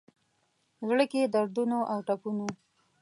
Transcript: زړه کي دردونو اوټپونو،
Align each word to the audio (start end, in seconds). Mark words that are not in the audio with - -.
زړه 0.87 1.05
کي 1.11 1.21
دردونو 1.35 1.77
اوټپونو، 1.93 2.47